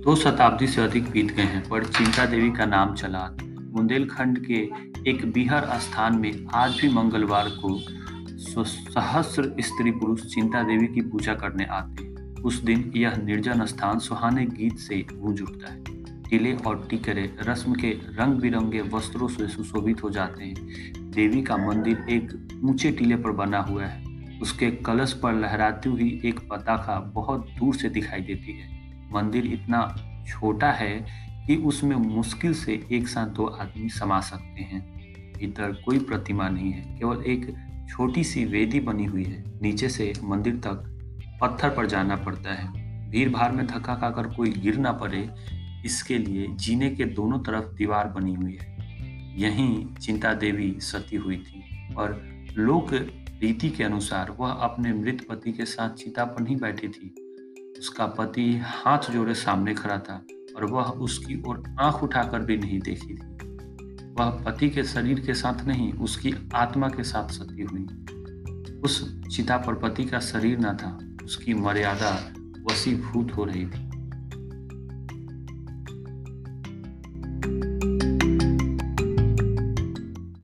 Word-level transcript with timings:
दो 0.00 0.14
शताब्दी 0.16 0.66
से 0.66 0.80
अधिक 0.80 1.10
बीत 1.10 1.32
गए 1.32 1.42
हैं, 1.42 1.68
पर 1.68 1.84
चिंता 1.84 2.24
देवी 2.26 2.50
का 2.50 2.66
नाम 2.66 2.94
चला। 2.94 3.36
बुंदेलखंड 3.42 4.38
के 4.46 4.60
एक 5.10 5.32
बिहार 5.32 5.66
स्थान 5.80 6.16
में 6.18 6.46
आज 6.54 6.78
भी 6.80 6.88
मंगलवार 6.88 7.48
को 7.48 7.78
सहस्र 8.64 9.54
स्त्री 9.60 9.90
पुरुष 9.90 10.22
चिंता 10.24 10.62
देवी 10.62 10.86
की 10.86 11.00
पूजा 11.00 11.34
करने 11.34 11.64
आते 11.64 12.04
हैं। 12.04 12.42
उस 12.42 12.62
दिन 12.62 12.92
यह 12.96 13.16
निर्जन 13.16 13.64
स्थान 13.66 13.98
सुहाने 13.98 14.46
गीत 14.46 14.78
से 14.78 15.06
गूंज 15.12 15.42
उठता 15.42 15.72
है। 15.72 15.84
टीले 16.22 16.54
और 16.54 16.86
टिकरे 16.90 17.36
रस्म 17.42 17.74
के 17.74 17.90
रंग 17.90 18.40
बिरंगे 18.40 18.80
वस्त्रों 18.80 19.28
से 19.28 19.48
सुशोभित 19.48 20.02
हो 20.02 20.10
जाते 20.10 20.44
हैं। 20.44 20.92
देवी 21.10 21.42
का 21.42 21.56
मंदिर 21.56 22.04
एक 22.10 22.60
ऊँचे 22.64 22.92
टीले 22.92 23.16
पर 23.16 23.30
बना 23.30 23.60
हुआ 23.60 23.84
है। 23.84 24.04
उसके 24.42 24.70
कलश 24.70 25.12
पर 25.12 25.34
लहराती 25.34 25.90
हुई 25.90 26.20
एक 26.24 26.40
पताका 26.40 27.00
बहुत 27.14 27.48
दूर 27.58 27.74
से 27.74 27.88
दिखाई 27.88 28.20
देती 28.20 28.52
है। 28.52 28.80
मंदिर 29.12 29.46
इतना 29.46 29.96
छोटा 30.28 30.72
है 30.72 31.06
कि 31.46 31.56
उसमें 31.56 31.96
मुश्किल 31.96 32.54
से 32.54 32.86
एक 32.92 33.08
साथ 33.08 33.26
दो 33.26 33.46
आदमी 33.46 33.88
समा 33.88 34.20
सकते 34.20 34.60
हैं। 34.62 35.00
भीतर 35.38 35.72
कोई 35.72 35.98
प्रतिमा 35.98 36.48
नहीं 36.48 36.72
है, 36.72 36.98
केवल 36.98 37.24
एक 37.24 37.54
छोटी 37.88 38.24
सी 38.24 38.44
वेदी 38.44 38.80
बनी 38.80 39.04
हुई 39.04 39.24
है। 39.24 39.44
नीचे 39.62 39.88
से 39.88 40.12
मंदिर 40.24 40.56
तक 40.56 40.86
पत्थर 41.40 41.70
पर 41.70 41.86
जाना 41.86 42.16
पड़ता 42.16 42.52
है। 42.52 42.90
भीड़ 43.10 43.30
भाड़ 43.30 43.52
में 43.52 43.66
धक्का 43.66 43.94
खाकर 43.94 44.34
कोई 44.34 44.50
गिर 44.50 44.76
ना 44.76 44.92
पड़े। 44.92 45.30
इसके 45.84 46.18
लिए 46.18 46.48
जीने 46.50 46.90
के 46.90 47.04
दोनों 47.04 47.38
तरफ़ 47.38 47.64
दीवार 47.64 48.08
बनी 48.08 48.34
हुई 48.34 48.58
है। 48.62 48.76
यहीं 49.40 49.94
चिंता 49.94 50.34
देवी 50.34 50.76
सती 50.78 51.16
हुई 51.16 51.36
थी 51.36 51.94
और 51.94 52.28
लोक 52.56 52.88
रीति 53.40 53.68
के 53.68 53.84
अनुसार 53.84 54.30
वह 54.30 54.50
अपने 54.50 54.92
मृत 54.92 55.26
पति 55.28 55.52
के 55.52 55.64
साथ 55.64 55.90
चिता 55.90 56.24
पर 56.24 56.48
ही 56.48 56.56
बैठी 56.56 56.88
थी। 56.88 57.29
उसका 57.80 58.06
पति 58.06 58.60
हाथ 58.64 58.98
जोड़े 59.10 59.34
सामने 59.34 59.74
खड़ा 59.74 59.98
था 59.98 60.24
और 60.56 60.64
वह 60.64 60.82
उसकी 60.82 61.42
ओर 61.46 61.76
आँख 61.80 62.02
उठाकर 62.02 62.40
भी 62.40 62.56
नहीं 62.56 62.80
देखी 62.80 63.14
थी। 63.14 63.46
वह 64.18 64.30
पति 64.30 64.70
के 64.70 64.84
शरीर 64.84 65.20
के 65.20 65.34
साथ 65.34 65.66
नहीं, 65.66 65.92
उसकी 65.92 66.34
आत्मा 66.54 66.88
के 66.88 67.02
साथ 67.02 67.28
सती 67.28 67.62
हुई। 67.62 67.86
उस 68.84 69.20
चिता 69.22 69.56
पर 69.56 69.74
पति 69.74 70.04
का 70.04 70.20
शरीर 70.20 70.58
न 70.58 70.76
था, 70.76 71.24
उसकी 71.24 71.54
मर्यादा 71.54 72.32
वसीभूत 72.70 73.32
हो 73.36 73.44
रही 73.44 73.66
थी। 73.66 73.90